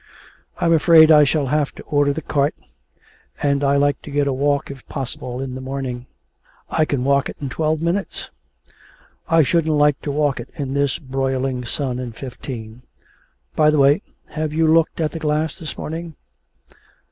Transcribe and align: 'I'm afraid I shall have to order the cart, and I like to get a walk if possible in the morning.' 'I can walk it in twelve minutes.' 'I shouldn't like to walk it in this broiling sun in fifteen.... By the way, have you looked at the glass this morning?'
'I'm 0.57 0.73
afraid 0.73 1.11
I 1.11 1.23
shall 1.25 1.45
have 1.45 1.71
to 1.73 1.83
order 1.83 2.11
the 2.11 2.23
cart, 2.23 2.55
and 3.43 3.63
I 3.63 3.75
like 3.75 4.01
to 4.01 4.09
get 4.09 4.25
a 4.25 4.33
walk 4.33 4.71
if 4.71 4.83
possible 4.87 5.39
in 5.39 5.53
the 5.53 5.61
morning.' 5.61 6.07
'I 6.71 6.85
can 6.85 7.03
walk 7.03 7.29
it 7.29 7.37
in 7.39 7.49
twelve 7.49 7.83
minutes.' 7.83 8.31
'I 9.29 9.43
shouldn't 9.43 9.75
like 9.75 10.01
to 10.01 10.11
walk 10.11 10.39
it 10.39 10.49
in 10.55 10.73
this 10.73 10.97
broiling 10.97 11.65
sun 11.65 11.99
in 11.99 12.13
fifteen.... 12.13 12.81
By 13.55 13.69
the 13.69 13.77
way, 13.77 14.01
have 14.29 14.51
you 14.51 14.65
looked 14.65 14.99
at 14.99 15.11
the 15.11 15.19
glass 15.19 15.59
this 15.59 15.77
morning?' 15.77 16.15